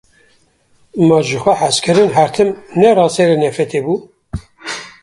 Ma 1.09 1.19
jixwe 1.27 1.53
hezkirin 1.61 2.11
her 2.17 2.29
tim 2.35 2.49
ne 2.79 2.89
raserî 2.97 3.37
nefretê 3.45 3.79
bû? 3.85 3.95